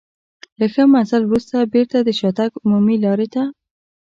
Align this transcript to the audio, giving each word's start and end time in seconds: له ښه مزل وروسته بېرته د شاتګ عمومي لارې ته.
له 0.59 0.65
ښه 0.73 0.83
مزل 0.93 1.23
وروسته 1.25 1.69
بېرته 1.73 1.97
د 2.01 2.09
شاتګ 2.19 2.51
عمومي 2.63 2.97
لارې 3.05 3.27
ته. 3.33 3.43